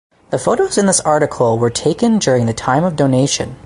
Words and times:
The 0.31 0.39
photos 0.39 0.79
in 0.79 0.87
this 0.87 0.99
article 1.01 1.59
were 1.59 1.69
taken 1.69 2.17
during 2.17 2.47
the 2.47 2.55
time 2.55 2.83
of 2.83 2.95
donation. 2.95 3.57